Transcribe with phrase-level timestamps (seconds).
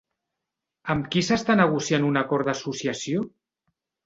[0.93, 3.23] Amb qui s'està negociant un acord d'associació?